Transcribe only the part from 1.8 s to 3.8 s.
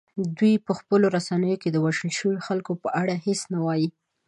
وژل شویو خلکو په اړه هیڅ نه